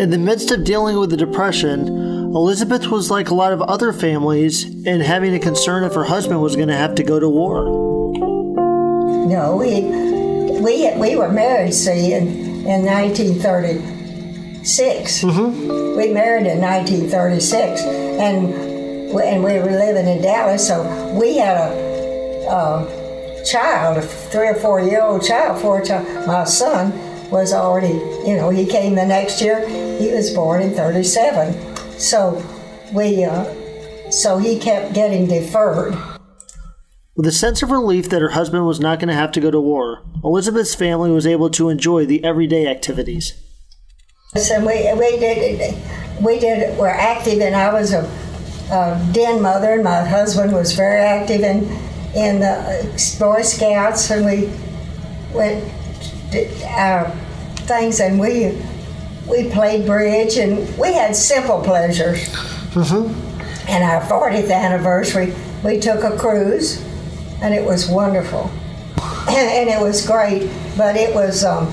In 0.01 0.11
the 0.11 0.19
midst 0.19 0.51
of 0.51 0.65
dealing 0.65 0.99
with 0.99 1.11
the 1.11 1.17
Depression, 1.17 1.87
Elizabeth 2.35 2.89
was 2.89 3.11
like 3.11 3.29
a 3.29 3.35
lot 3.35 3.53
of 3.53 3.63
other 3.63 3.93
families 3.93 4.65
in 4.65 5.01
having 5.01 5.35
a 5.35 5.39
concern 5.39 5.85
if 5.85 5.95
her 5.95 6.05
husband 6.05 6.41
was 6.41 6.57
going 6.57 6.69
to 6.69 6.77
have 6.77 6.95
to 6.97 7.05
go 7.05 7.21
to 7.21 7.29
war. 7.29 7.65
No, 9.29 9.57
we 9.57 9.83
we 10.61 10.91
we 10.97 11.15
were 11.15 11.31
married, 11.31 11.73
see, 11.73 12.15
in, 12.15 12.67
in 12.67 12.85
1936. 14.63 15.25
We 15.97 16.13
married 16.13 16.47
in 16.47 16.61
1936, 16.61 17.83
and 17.83 18.49
we- 19.13 19.23
and 19.25 19.43
we 19.45 19.59
were 19.59 19.71
living 19.73 20.07
in 20.07 20.23
Dallas, 20.23 20.67
so 20.67 20.83
we 21.19 21.37
had 21.37 21.57
a, 21.57 22.49
a 22.49 23.45
child, 23.45 23.99
a 23.99 24.03
three 24.03 24.49
or 24.49 24.55
four 24.55 24.81
year 24.81 25.03
old 25.03 25.23
child. 25.25 25.61
Four 25.61 25.83
child. 25.83 26.07
My 26.27 26.45
son 26.45 26.93
was 27.31 27.53
already, 27.53 27.95
you 28.29 28.37
know, 28.37 28.51
he 28.51 28.65
came 28.65 28.95
the 28.95 29.05
next 29.05 29.41
year. 29.43 29.67
He 29.99 30.13
was 30.13 30.31
born 30.31 30.63
in 30.63 30.73
37, 30.75 31.99
so 31.99 32.43
we, 32.95 33.25
uh, 33.25 33.45
so 34.11 34.39
he 34.39 34.59
kept 34.59 34.95
getting 34.95 35.27
deferred. 35.27 35.97
With 37.17 37.27
a 37.27 37.33
sense 37.33 37.63
of 37.63 37.71
relief 37.71 38.09
that 38.11 38.23
her 38.23 38.31
husband 38.31 38.67
was 38.67 38.81
not 38.81 38.99
going 38.99 39.09
to 39.09 39.15
have 39.15 39.33
to 39.33 39.41
go 39.41 39.51
to 39.51 39.61
war, 39.61 40.03
Elizabeth's 40.25 40.75
family 40.75 41.11
was 41.11 41.27
able 41.27 41.51
to 41.51 41.69
enjoy 41.69 42.07
the 42.07 42.25
everyday 42.25 42.67
activities. 42.67 43.35
And 44.35 44.65
we, 44.65 44.91
we 44.95 45.19
did, 45.19 45.75
we 46.23 46.39
did, 46.39 46.79
were 46.79 46.89
active, 46.89 47.43
and 47.43 47.55
I 47.55 47.71
was 47.71 47.93
a, 47.93 48.01
a 48.71 49.09
den 49.13 49.43
mother, 49.43 49.75
and 49.75 49.85
my 49.85 50.03
husband 50.03 50.55
was 50.55 50.73
very 50.73 51.03
active 51.03 51.43
in, 51.43 51.65
in 52.15 52.41
the 52.41 53.17
Boy 53.21 53.43
Scouts, 53.43 54.11
and 54.11 54.25
we 54.25 54.51
went 55.35 55.71
did 56.31 56.51
our 56.63 57.11
things, 57.67 58.01
and 58.01 58.19
we, 58.19 58.59
we 59.29 59.51
played 59.51 59.85
bridge, 59.85 60.39
and 60.39 60.67
we 60.79 60.95
had 60.95 61.15
simple 61.15 61.61
pleasures. 61.61 62.35
And 63.69 63.85
our 63.85 64.01
40th 64.01 64.51
anniversary, 64.51 65.35
we 65.63 65.79
took 65.79 66.05
a 66.05 66.17
cruise, 66.17 66.83
and 67.43 67.53
it 67.53 67.63
was 67.63 67.87
wonderful. 67.87 68.51
and 69.29 69.69
it 69.69 69.79
was 69.79 70.07
great, 70.07 70.51
but 70.79 70.97
it 70.97 71.15
was, 71.15 71.45
um, 71.45 71.71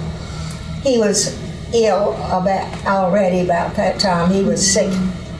he 0.83 0.97
was 0.97 1.38
ill 1.73 2.13
about 2.31 2.85
already 2.85 3.41
about 3.41 3.75
that 3.75 3.99
time. 3.99 4.31
He 4.31 4.43
was 4.43 4.65
sick. 4.65 4.91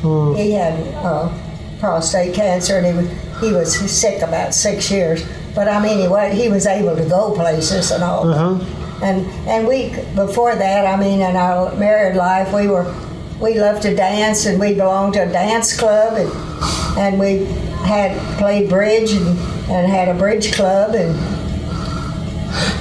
Hmm. 0.01 0.33
He 0.35 0.51
had 0.51 0.79
uh, 0.95 1.33
prostate 1.79 2.33
cancer, 2.33 2.77
and 2.77 2.85
he 2.85 2.93
was, 2.93 3.41
he 3.41 3.51
was 3.81 3.91
sick 3.91 4.21
about 4.21 4.53
six 4.53 4.91
years. 4.91 5.23
But 5.55 5.67
I 5.67 5.81
mean, 5.81 5.99
he 5.99 6.07
was, 6.07 6.33
he 6.33 6.49
was 6.49 6.65
able 6.67 6.95
to 6.95 7.05
go 7.05 7.33
places 7.33 7.91
and 7.91 8.03
all. 8.03 8.29
Uh-huh. 8.29 8.65
And 9.01 9.25
and 9.47 9.67
we 9.67 9.89
before 10.13 10.55
that, 10.55 10.85
I 10.85 10.99
mean, 10.99 11.21
in 11.21 11.35
our 11.35 11.73
married 11.75 12.17
life, 12.17 12.53
we 12.53 12.67
were 12.67 12.93
we 13.39 13.59
loved 13.59 13.81
to 13.83 13.95
dance, 13.95 14.45
and 14.45 14.59
we 14.59 14.73
belonged 14.73 15.13
to 15.13 15.23
a 15.23 15.31
dance 15.31 15.77
club, 15.77 16.17
and 16.17 16.99
and 16.99 17.19
we 17.19 17.45
had 17.85 18.17
played 18.37 18.69
bridge 18.69 19.13
and, 19.13 19.27
and 19.69 19.87
had 19.89 20.09
a 20.09 20.13
bridge 20.13 20.53
club, 20.53 20.95
and 20.95 21.17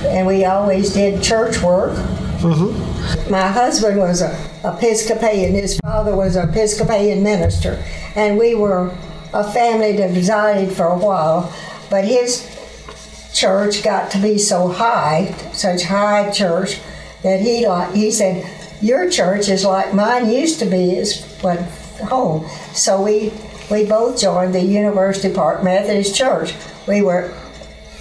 and 0.06 0.26
we 0.26 0.44
always 0.44 0.92
did 0.92 1.22
church 1.22 1.62
work. 1.62 1.96
Mm-hmm. 2.40 2.97
My 3.30 3.48
husband 3.48 3.98
was 3.98 4.22
a 4.22 4.32
Episcopalian. 4.64 5.54
His 5.54 5.78
father 5.80 6.14
was 6.14 6.36
an 6.36 6.48
Episcopalian 6.48 7.22
minister, 7.22 7.82
and 8.14 8.38
we 8.38 8.54
were 8.54 8.96
a 9.32 9.44
family 9.52 9.96
that 9.96 10.14
resided 10.14 10.72
for 10.72 10.86
a 10.86 10.98
while. 10.98 11.52
But 11.90 12.04
his 12.04 12.46
church 13.32 13.82
got 13.82 14.10
to 14.12 14.18
be 14.18 14.38
so 14.38 14.68
high, 14.68 15.34
such 15.52 15.84
high 15.84 16.30
church, 16.30 16.80
that 17.22 17.40
he 17.40 17.66
like 17.66 17.94
he 17.94 18.10
said, 18.10 18.46
"Your 18.80 19.08
church 19.10 19.48
is 19.48 19.64
like 19.64 19.94
mine 19.94 20.30
used 20.30 20.58
to 20.60 20.66
be." 20.66 20.96
Is 20.96 21.22
what 21.40 21.58
home. 22.08 22.46
So 22.72 23.02
we 23.02 23.32
we 23.70 23.84
both 23.84 24.20
joined 24.20 24.54
the 24.54 24.62
University 24.62 25.32
Park 25.32 25.62
Methodist 25.62 26.14
Church. 26.14 26.54
We 26.86 27.02
were 27.02 27.32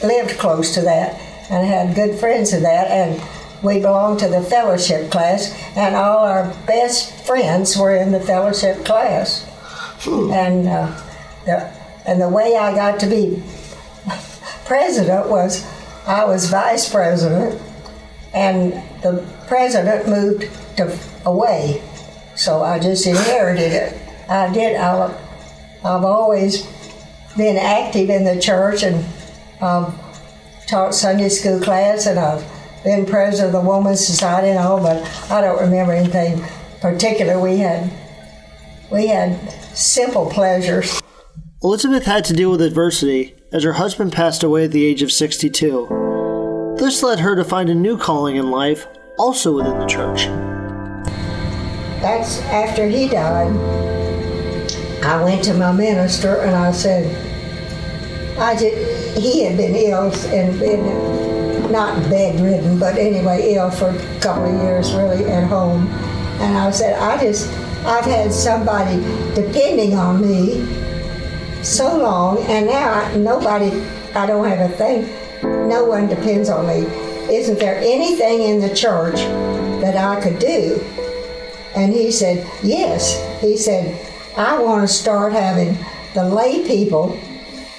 lived 0.03 0.37
close 0.37 0.73
to 0.75 0.81
that 0.81 1.19
and 1.49 1.65
had 1.65 1.95
good 1.95 2.19
friends 2.19 2.53
in 2.53 2.63
that 2.63 2.87
and 2.87 3.21
we 3.63 3.79
belonged 3.79 4.19
to 4.19 4.27
the 4.27 4.41
fellowship 4.41 5.09
class 5.11 5.53
and 5.75 5.95
all 5.95 6.19
our 6.19 6.53
best 6.65 7.25
friends 7.25 7.77
were 7.77 7.95
in 7.95 8.11
the 8.11 8.19
fellowship 8.19 8.85
class. 8.85 9.45
And 10.05 10.67
uh, 10.67 11.01
the, 11.45 11.73
and 12.05 12.21
the 12.21 12.29
way 12.29 12.55
I 12.55 12.75
got 12.75 12.99
to 12.99 13.07
be 13.07 13.41
president 14.65 15.29
was 15.29 15.65
I 16.05 16.25
was 16.25 16.49
vice 16.49 16.89
president 16.91 17.61
and 18.33 18.73
the 19.01 19.25
president 19.47 20.07
moved 20.07 20.49
to 20.77 20.97
away. 21.25 21.81
So 22.35 22.61
I 22.61 22.79
just 22.79 23.07
inherited 23.07 23.71
it. 23.71 24.01
I 24.29 24.53
did 24.53 24.75
I, 24.75 25.07
I've 25.83 26.03
always 26.03 26.67
been 27.35 27.57
active 27.57 28.09
in 28.09 28.23
the 28.23 28.39
church 28.39 28.83
and 28.83 29.05
um, 29.61 29.97
taught 30.67 30.93
Sunday 30.93 31.29
school 31.29 31.59
class, 31.59 32.05
and 32.05 32.19
I've 32.19 32.43
been 32.87 33.05
president 33.05 33.53
of 33.53 33.61
the 33.61 33.69
Women's 33.69 34.05
Society 34.05 34.47
and 34.47 34.59
all, 34.59 34.81
but 34.81 35.03
I 35.29 35.41
don't 35.41 35.59
remember 35.59 35.91
anything 35.91 36.41
particular. 36.79 37.37
We 37.37 37.57
had 37.57 37.91
we 38.89 39.07
had 39.07 39.37
simple 39.75 40.29
pleasures. 40.29 41.01
Elizabeth 41.61 42.05
had 42.05 42.23
to 42.25 42.33
deal 42.33 42.49
with 42.49 42.61
adversity 42.61 43.35
as 43.51 43.63
her 43.63 43.73
husband 43.73 44.13
passed 44.13 44.41
away 44.41 44.63
at 44.63 44.71
the 44.71 44.85
age 44.85 45.01
of 45.01 45.11
62. 45.11 46.75
This 46.79 47.03
led 47.03 47.19
her 47.19 47.35
to 47.35 47.43
find 47.43 47.69
a 47.69 47.75
new 47.75 47.97
calling 47.97 48.37
in 48.37 48.51
life, 48.51 48.87
also 49.19 49.53
within 49.53 49.77
the 49.79 49.85
church. 49.85 50.27
That's 51.99 52.39
after 52.43 52.87
he 52.87 53.09
died. 53.09 53.51
I 55.03 55.21
went 55.25 55.43
to 55.43 55.53
my 55.55 55.73
minister 55.73 56.37
and 56.37 56.55
I 56.55 56.71
said, 56.71 57.05
I 58.39 58.53
just, 58.53 59.17
he 59.17 59.43
had 59.43 59.57
been 59.57 59.75
ill 59.75 60.13
and 60.27 60.57
been 60.57 61.16
not 61.71 61.97
bedridden, 62.09 62.79
but 62.79 62.97
anyway, 62.97 63.53
ill 63.53 63.69
for 63.69 63.89
a 63.89 64.19
couple 64.19 64.45
of 64.45 64.63
years, 64.63 64.93
really, 64.93 65.25
at 65.25 65.47
home. 65.47 65.87
And 66.39 66.57
I 66.57 66.71
said, 66.71 66.99
I 66.99 67.21
just, 67.21 67.49
I've 67.85 68.05
had 68.05 68.31
somebody 68.31 68.97
depending 69.33 69.95
on 69.95 70.21
me 70.21 70.65
so 71.63 71.97
long, 71.97 72.39
and 72.43 72.67
now 72.67 72.93
I, 72.93 73.17
nobody, 73.17 73.71
I 74.15 74.25
don't 74.25 74.47
have 74.47 74.71
a 74.71 74.73
thing, 74.75 75.07
no 75.67 75.85
one 75.85 76.07
depends 76.07 76.49
on 76.49 76.67
me. 76.67 76.85
Isn't 77.33 77.59
there 77.59 77.77
anything 77.77 78.41
in 78.41 78.61
the 78.61 78.73
church 78.73 79.15
that 79.81 79.97
I 79.97 80.21
could 80.21 80.39
do? 80.39 80.81
And 81.75 81.93
he 81.93 82.11
said, 82.11 82.49
Yes. 82.63 83.21
He 83.41 83.57
said, 83.57 83.99
I 84.37 84.59
want 84.59 84.87
to 84.87 84.87
start 84.87 85.33
having 85.33 85.77
the 86.13 86.23
lay 86.23 86.65
people 86.65 87.19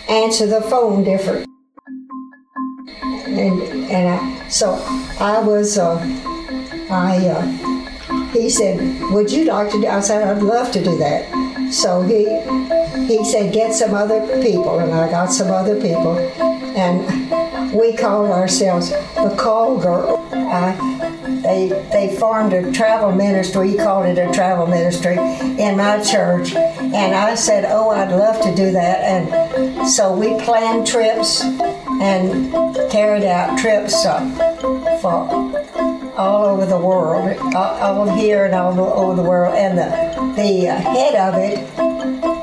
answer 0.08 0.46
the 0.46 0.60
phone 0.60 1.02
different. 1.02 1.48
And, 3.38 3.62
and 3.90 4.08
I, 4.08 4.48
so 4.48 4.74
I 5.20 5.40
was, 5.40 5.78
uh, 5.78 5.98
I, 6.90 7.28
uh, 7.28 8.28
he 8.32 8.50
said, 8.50 9.00
Would 9.12 9.30
you 9.30 9.44
like 9.44 9.70
to 9.72 9.80
do 9.80 9.86
I 9.86 10.00
said, 10.00 10.26
I'd 10.26 10.42
love 10.42 10.72
to 10.72 10.82
do 10.82 10.96
that. 10.98 11.72
So 11.72 12.02
he, 12.02 12.24
he 13.06 13.24
said, 13.24 13.52
Get 13.52 13.74
some 13.74 13.94
other 13.94 14.20
people. 14.42 14.78
And 14.80 14.92
I 14.92 15.10
got 15.10 15.32
some 15.32 15.50
other 15.50 15.80
people. 15.80 16.18
And 16.18 17.72
we 17.72 17.96
called 17.96 18.30
ourselves 18.30 18.90
the 18.90 19.34
Call 19.38 19.78
Girl. 19.78 20.28
I, 20.32 20.98
they 21.42 21.68
they 21.92 22.16
formed 22.16 22.52
a 22.52 22.72
travel 22.72 23.12
ministry. 23.12 23.70
He 23.70 23.76
called 23.76 24.06
it 24.06 24.18
a 24.18 24.32
travel 24.32 24.66
ministry 24.66 25.16
in 25.16 25.76
my 25.76 26.02
church, 26.02 26.54
and 26.54 27.14
I 27.14 27.34
said, 27.34 27.64
"Oh, 27.66 27.90
I'd 27.90 28.10
love 28.10 28.42
to 28.42 28.54
do 28.54 28.72
that." 28.72 29.00
And 29.00 29.88
so 29.88 30.12
we 30.12 30.40
planned 30.42 30.86
trips 30.86 31.42
and 32.00 32.52
carried 32.90 33.24
out 33.24 33.58
trips 33.58 34.04
uh, 34.04 34.20
for 35.00 35.28
all 36.16 36.44
over 36.44 36.66
the 36.66 36.78
world, 36.78 37.36
all, 37.54 38.06
all 38.06 38.16
here 38.16 38.44
and 38.44 38.54
all 38.54 38.78
over 38.80 39.20
the 39.20 39.28
world. 39.28 39.54
And 39.54 39.78
the, 39.78 40.34
the 40.34 40.66
head 40.66 41.14
of 41.14 41.34
it 41.34 41.58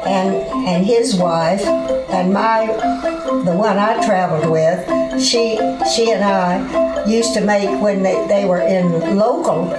and, 0.05 0.35
and 0.67 0.85
his 0.85 1.15
wife 1.15 1.63
and 1.65 2.33
my, 2.33 2.67
the 2.67 3.55
one 3.55 3.77
I 3.77 4.05
traveled 4.05 4.49
with, 4.49 5.21
she, 5.21 5.57
she 5.93 6.11
and 6.11 6.23
I 6.23 7.05
used 7.05 7.33
to 7.33 7.41
make 7.41 7.81
when 7.81 8.03
they, 8.03 8.25
they 8.27 8.45
were 8.45 8.61
in 8.61 9.17
local 9.17 9.69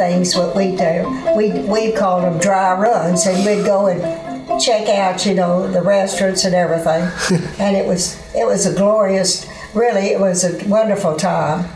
things 0.00 0.34
what 0.34 0.56
we 0.56 0.74
do. 0.76 1.04
We 1.36 1.52
we 1.68 1.92
called 1.92 2.24
them 2.24 2.38
dry 2.38 2.72
runs, 2.72 3.26
and 3.26 3.44
we'd 3.44 3.64
go 3.66 3.88
and 3.88 4.60
check 4.60 4.88
out, 4.88 5.26
you 5.26 5.34
know, 5.34 5.70
the 5.70 5.82
restaurants 5.82 6.44
and 6.44 6.54
everything. 6.54 7.02
and 7.58 7.76
it 7.76 7.86
was 7.86 8.19
it 8.34 8.46
was 8.46 8.66
a 8.66 8.74
glorious, 8.74 9.46
really, 9.74 10.08
it 10.08 10.20
was 10.20 10.44
a 10.44 10.68
wonderful 10.68 11.16
time. 11.16 11.68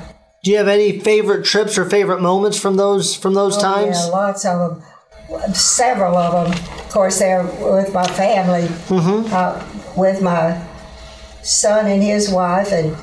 Do 0.43 0.51
you 0.51 0.59
have 0.59 0.69
any 0.69 1.01
favorite 1.01 1.45
trips 1.45 1.79
or 1.79 1.89
favorite 1.89 2.21
moments 2.21 2.59
from 2.59 2.77
those 2.77 3.17
from 3.17 3.33
those 3.35 3.57
oh, 3.57 3.63
times? 3.63 3.97
Yeah, 3.97 4.05
lots 4.13 4.45
of 4.45 4.83
them. 5.29 5.55
Several 5.55 6.17
of 6.17 6.51
them. 6.51 6.79
Of 6.79 6.91
course, 6.91 7.19
they're 7.19 7.43
with 7.43 7.95
my 7.95 8.07
family, 8.07 8.69
mm-hmm. 8.89 9.33
uh, 9.33 9.65
with 9.97 10.21
my 10.21 10.63
son 11.43 11.87
and 11.87 12.03
his 12.03 12.31
wife, 12.31 12.73
and 12.73 12.95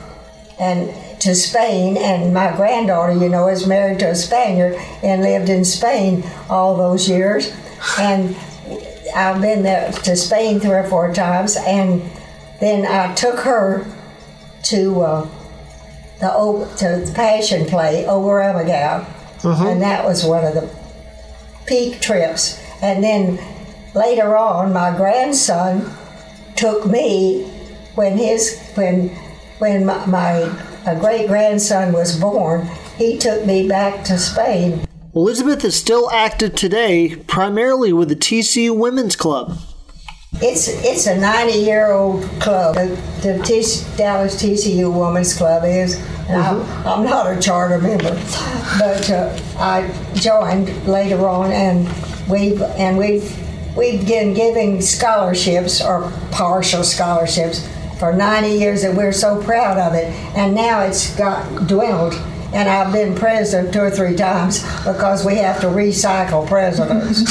and 0.60 0.94
to 1.22 1.34
Spain, 1.34 1.98
and 1.98 2.32
my 2.32 2.56
granddaughter, 2.56 3.14
you 3.14 3.28
know, 3.28 3.48
is 3.48 3.66
married 3.66 4.00
to 4.00 4.10
a 4.10 4.16
Spaniard 4.16 4.76
and 5.02 5.24
lived 5.24 5.50
in 5.50 5.66
Spain 5.66 6.24
all 6.48 6.78
those 6.78 7.10
years. 7.10 7.52
And 7.98 8.36
I've 9.16 9.42
been 9.42 9.64
there 9.64 9.92
to 9.92 10.16
Spain 10.16 10.60
three 10.60 10.72
or 10.72 10.84
four 10.84 11.12
times, 11.12 11.58
and 11.58 12.04
then 12.62 12.86
I 12.86 13.14
took 13.16 13.40
her 13.40 13.86
to 14.64 15.02
uh, 15.02 15.30
the 16.20 16.30
to 16.78 17.06
the 17.06 17.12
Passion 17.14 17.66
Play 17.66 18.06
Oberammergau, 18.08 19.06
mm-hmm. 19.40 19.68
and 19.68 19.82
that 19.82 20.06
was 20.06 20.24
one 20.24 20.46
of 20.46 20.54
the 20.54 20.70
peak 21.66 22.00
trips. 22.00 22.60
And 22.82 23.04
then 23.04 23.40
later 23.94 24.38
on, 24.38 24.72
my 24.72 24.96
grandson 24.96 25.92
took 26.56 26.86
me 26.86 27.44
when 27.96 28.18
his 28.18 28.60
when 28.76 29.10
when 29.58 29.86
my, 29.86 30.06
my 30.06 30.32
a 30.86 30.96
great 31.00 31.28
grandson 31.28 31.94
was 31.94 32.20
born, 32.20 32.68
he 32.98 33.18
took 33.18 33.46
me 33.46 33.68
back 33.68 34.04
to 34.06 34.18
Spain. 34.18 34.86
Elizabeth 35.14 35.66
is 35.66 35.76
still 35.76 36.10
active 36.12 36.56
today, 36.56 37.16
primarily 37.28 37.92
with 37.92 38.10
the 38.10 38.16
TCU 38.16 38.76
Women's 38.76 39.16
Club. 39.16 39.58
It's 40.36 40.68
it's 40.68 41.06
a 41.06 41.18
90 41.18 41.54
year 41.60 41.92
old 41.92 42.24
club. 42.40 42.76
The, 42.76 42.88
the 43.22 43.44
T, 43.44 43.62
Dallas 43.96 44.42
TCU 44.42 44.92
Women's 44.92 45.36
Club 45.38 45.64
is. 45.66 45.98
Mm-hmm. 45.98 46.88
I'm, 46.88 46.88
I'm, 46.88 47.06
not 47.06 47.36
a 47.36 47.40
charter 47.40 47.78
member, 47.78 48.16
but 48.80 49.10
uh, 49.10 49.38
I 49.60 49.92
joined 50.16 50.88
later 50.88 51.28
on, 51.28 51.52
and 51.52 51.88
we've 52.28 52.62
and 52.62 52.98
we've 52.98 53.38
we've 53.76 54.06
been 54.08 54.34
giving 54.34 54.82
scholarships 54.82 55.82
or 55.82 56.12
partial 56.32 56.84
scholarships 56.84 57.68
for 58.00 58.12
90 58.12 58.50
years 58.50 58.84
and 58.84 58.98
we're 58.98 59.12
so 59.12 59.42
proud 59.44 59.78
of 59.78 59.94
it. 59.94 60.06
And 60.36 60.56
now 60.56 60.82
it's 60.82 61.16
got 61.16 61.68
dwindled. 61.68 62.16
And 62.54 62.68
I've 62.68 62.92
been 62.92 63.16
president 63.16 63.74
two 63.74 63.80
or 63.80 63.92
three 63.92 64.16
times 64.16 64.64
because 64.84 65.24
we 65.24 65.36
have 65.36 65.62
to 65.62 65.68
recycle 65.68 66.48
presidents. 66.48 67.31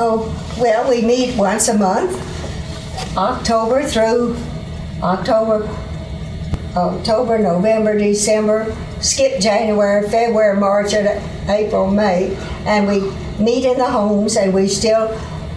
oh, 0.00 0.56
well, 0.58 0.88
we 0.88 1.02
meet 1.02 1.36
once 1.36 1.68
a 1.68 1.76
month, 1.76 2.16
October 3.16 3.82
through 3.84 4.36
October, 5.02 5.68
October, 6.74 7.38
November, 7.38 7.98
December, 7.98 8.74
skip 9.00 9.40
January, 9.40 10.08
February, 10.08 10.58
March, 10.58 10.94
and 10.94 11.06
April, 11.48 11.90
May, 11.90 12.34
and 12.64 12.88
we 12.88 13.00
meet 13.42 13.64
in 13.64 13.78
the 13.78 13.90
homes 13.90 14.36
and 14.36 14.54
we 14.54 14.68
still 14.68 15.08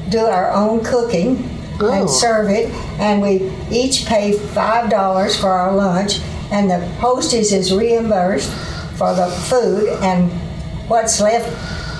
do 0.10 0.20
our 0.20 0.52
own 0.52 0.84
cooking 0.84 1.50
oh. 1.80 1.92
and 1.92 2.10
serve 2.10 2.50
it. 2.50 2.70
And 3.00 3.22
we 3.22 3.52
each 3.72 4.06
pay 4.06 4.34
five 4.34 4.90
dollars 4.90 5.40
for 5.40 5.50
our 5.50 5.74
lunch, 5.74 6.20
and 6.52 6.70
the 6.70 6.86
hostess 6.96 7.54
is 7.54 7.74
reimbursed 7.74 8.52
for 8.98 9.16
the 9.16 9.28
food 9.28 9.88
and 10.02 10.30
what's 10.90 11.22
left. 11.22 11.50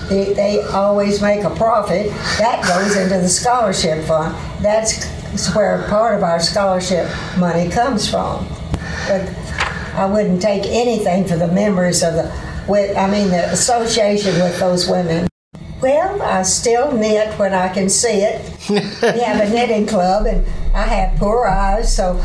They, 0.10 0.34
they 0.34 0.62
always 0.62 1.22
make 1.22 1.44
a 1.44 1.50
profit. 1.50 2.10
That 2.38 2.64
goes 2.68 2.96
into 2.96 3.20
the 3.20 3.30
scholarship 3.30 4.06
fund. 4.06 4.36
That's 4.64 5.06
where 5.56 5.84
part 5.90 6.16
of 6.16 6.24
our 6.24 6.40
scholarship 6.40 7.10
money 7.38 7.70
comes 7.70 8.10
from. 8.10 8.48
But 9.08 9.30
I 9.96 10.06
wouldn't 10.06 10.42
take 10.42 10.66
anything 10.66 11.26
for 11.26 11.36
the 11.36 11.48
members 11.48 12.04
of 12.04 12.14
the, 12.14 12.64
with, 12.68 12.96
I 12.98 13.10
mean, 13.10 13.30
the 13.30 13.52
association 13.52 14.34
with 14.36 14.60
those 14.60 14.88
women. 14.88 15.28
Well, 15.82 16.22
I 16.22 16.44
still 16.44 16.94
knit 16.94 17.38
when 17.38 17.54
I 17.54 17.68
can 17.68 17.90
see 17.90 18.22
it. 18.22 18.42
we 18.70 19.20
have 19.20 19.42
a 19.42 19.50
knitting 19.50 19.86
club, 19.86 20.26
and 20.26 20.46
I 20.74 20.84
have 20.84 21.20
poor 21.20 21.46
eyes, 21.46 21.94
so 21.94 22.24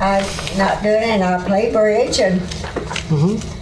I'm 0.00 0.24
not 0.56 0.82
doing 0.82 1.02
it. 1.02 1.08
And 1.08 1.24
I 1.24 1.44
play 1.44 1.72
bridge, 1.72 2.20
and 2.20 2.40
mm-hmm. 2.40 3.59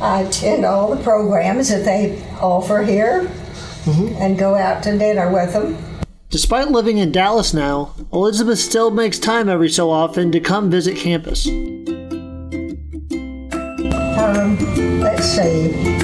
I 0.00 0.22
attend 0.22 0.64
all 0.64 0.94
the 0.94 1.02
programs 1.02 1.68
that 1.68 1.84
they 1.84 2.22
offer 2.40 2.82
here, 2.82 3.24
mm-hmm. 3.84 4.14
and 4.20 4.38
go 4.38 4.54
out 4.54 4.82
to 4.84 4.98
dinner 4.98 5.30
with 5.32 5.52
them. 5.52 5.76
Despite 6.28 6.70
living 6.70 6.98
in 6.98 7.12
Dallas 7.12 7.54
now, 7.54 7.94
Elizabeth 8.12 8.58
still 8.58 8.90
makes 8.90 9.18
time 9.18 9.48
every 9.48 9.70
so 9.70 9.90
often 9.90 10.32
to 10.32 10.40
come 10.40 10.70
visit 10.70 10.96
campus. 10.96 11.46
Um, 14.18 14.58
let's 15.00 15.24
see 15.24 15.96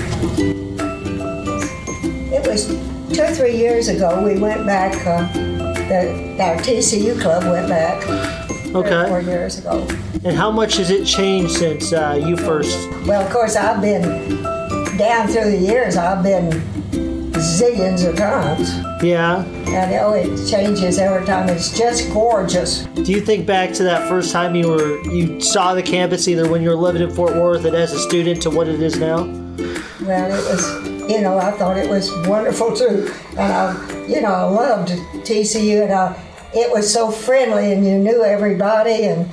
it 2.42 2.50
was 2.50 2.66
two 3.14 3.22
or 3.22 3.35
three 3.35 3.57
years 3.57 3.88
ago. 3.88 4.22
We 4.24 4.38
went 4.38 4.66
back. 4.66 4.94
Uh, 5.07 5.26
the, 5.88 6.37
our 6.40 6.57
TCU 6.57 7.20
club 7.20 7.44
went 7.44 7.68
back. 7.68 8.02
Okay. 8.75 9.09
Four 9.09 9.21
years 9.21 9.59
ago. 9.59 9.87
And 10.25 10.37
how 10.37 10.51
much 10.51 10.77
has 10.77 10.91
it 10.91 11.05
changed 11.05 11.53
since 11.53 11.93
uh, 11.93 12.21
you 12.25 12.37
first? 12.37 12.79
Well, 13.07 13.21
of 13.23 13.31
course, 13.33 13.57
I've 13.57 13.81
been 13.81 14.03
down 14.97 15.29
through 15.29 15.51
the 15.51 15.59
years. 15.59 15.97
I've 15.97 16.23
been 16.23 16.51
zillions 17.33 18.09
of 18.09 18.17
times. 18.17 18.73
Yeah. 19.03 19.45
And 19.45 19.95
oh, 19.95 20.13
it 20.13 20.49
changes 20.49 20.99
every 20.99 21.27
time. 21.27 21.49
It's 21.49 21.77
just 21.77 22.13
gorgeous. 22.13 22.85
Do 22.95 23.13
you 23.13 23.21
think 23.21 23.47
back 23.47 23.73
to 23.75 23.83
that 23.85 24.09
first 24.09 24.33
time 24.33 24.55
you 24.55 24.69
were 24.69 25.03
you 25.09 25.41
saw 25.41 25.75
the 25.75 25.83
campus, 25.83 26.29
either 26.29 26.49
when 26.49 26.63
you 26.63 26.71
were 26.71 26.77
living 26.77 27.03
in 27.03 27.15
Fort 27.15 27.35
Worth 27.35 27.65
and 27.65 27.75
as 27.75 27.93
a 27.93 27.99
student, 27.99 28.41
to 28.43 28.51
what 28.51 28.69
it 28.69 28.81
is 28.81 28.99
now? 28.99 29.25
Well, 30.03 30.33
it 30.33 30.51
was 30.51 30.93
you 31.11 31.21
know, 31.21 31.37
I 31.39 31.51
thought 31.53 31.77
it 31.77 31.89
was 31.89 32.11
wonderful 32.27 32.75
too. 32.75 33.13
And 33.37 33.53
I, 33.53 34.07
you 34.07 34.21
know, 34.21 34.33
I 34.33 34.45
loved 34.45 34.91
TCU, 35.27 35.83
and 35.83 35.93
I, 35.93 36.32
it 36.55 36.71
was 36.71 36.93
so 36.93 37.11
friendly, 37.11 37.73
and 37.73 37.85
you 37.87 37.99
knew 37.99 38.23
everybody, 38.23 39.05
and 39.05 39.31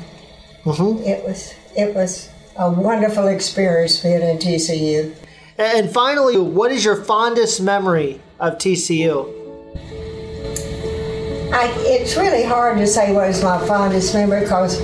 mm-hmm. 0.64 1.04
it 1.04 1.24
was 1.24 1.54
it 1.76 1.94
was 1.96 2.30
a 2.58 2.70
wonderful 2.70 3.28
experience 3.28 4.02
being 4.02 4.22
in 4.22 4.38
TCU. 4.38 5.16
And 5.58 5.90
finally, 5.90 6.38
what 6.38 6.72
is 6.72 6.86
your 6.86 7.04
fondest 7.04 7.62
memory 7.62 8.22
of 8.40 8.58
TCU? 8.58 9.36
I, 11.52 11.74
it's 11.80 12.16
really 12.16 12.44
hard 12.44 12.78
to 12.78 12.88
say 12.88 13.12
what 13.12 13.30
is 13.30 13.44
my 13.44 13.58
fondest 13.66 14.14
memory 14.14 14.42
because 14.42 14.78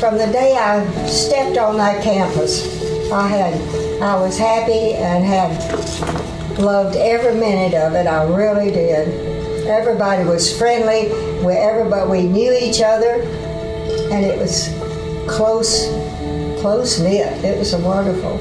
from 0.00 0.16
the 0.16 0.26
day 0.26 0.56
I 0.56 0.86
stepped 1.06 1.58
on 1.58 1.76
that 1.76 2.02
campus, 2.02 2.64
I 3.12 3.28
had 3.28 3.54
I 4.02 4.20
was 4.20 4.38
happy 4.38 4.94
and 4.94 5.24
had 5.24 6.58
loved 6.58 6.96
every 6.96 7.34
minute 7.34 7.74
of 7.74 7.94
it. 7.94 8.06
I 8.06 8.24
really 8.24 8.70
did. 8.70 9.27
Everybody 9.68 10.24
was 10.24 10.56
friendly. 10.56 11.12
We 11.44 11.52
everybody 11.52 12.10
we 12.10 12.22
knew 12.22 12.52
each 12.54 12.80
other, 12.80 13.20
and 14.10 14.24
it 14.24 14.38
was 14.38 14.68
close, 15.28 15.88
close 16.62 16.98
knit. 16.98 17.44
It 17.44 17.58
was 17.58 17.74
a 17.74 17.78
wonderful. 17.78 18.38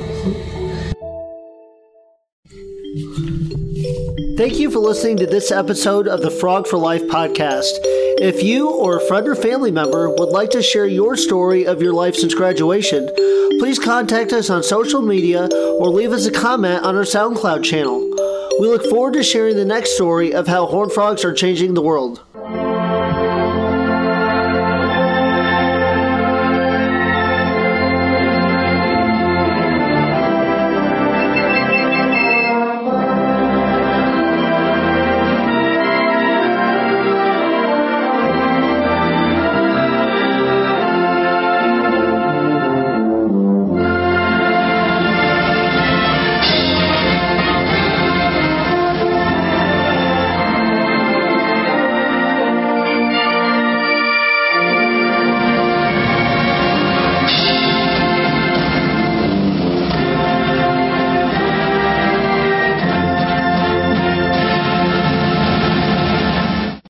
Thank 4.37 4.57
you 4.57 4.71
for 4.71 4.79
listening 4.79 5.17
to 5.17 5.25
this 5.25 5.51
episode 5.51 6.07
of 6.07 6.21
the 6.21 6.31
Frog 6.31 6.65
for 6.65 6.77
Life 6.77 7.03
podcast. 7.03 7.73
If 8.19 8.41
you 8.41 8.69
or 8.69 8.97
a 8.97 9.07
friend 9.07 9.27
or 9.27 9.35
family 9.35 9.71
member 9.71 10.09
would 10.09 10.29
like 10.29 10.51
to 10.51 10.63
share 10.63 10.87
your 10.87 11.17
story 11.17 11.67
of 11.67 11.81
your 11.81 11.93
life 11.93 12.15
since 12.15 12.33
graduation, 12.33 13.09
please 13.59 13.79
contact 13.79 14.31
us 14.31 14.49
on 14.49 14.63
social 14.63 15.01
media 15.01 15.47
or 15.47 15.89
leave 15.89 16.13
us 16.13 16.25
a 16.25 16.31
comment 16.31 16.83
on 16.83 16.95
our 16.95 17.03
SoundCloud 17.03 17.65
channel. 17.65 18.06
We 18.59 18.67
look 18.67 18.85
forward 18.85 19.13
to 19.13 19.23
sharing 19.23 19.55
the 19.55 19.65
next 19.65 19.93
story 19.95 20.33
of 20.33 20.47
how 20.47 20.65
horned 20.65 20.91
frogs 20.91 21.23
are 21.23 21.33
changing 21.33 21.75
the 21.75 21.81
world. 21.81 22.23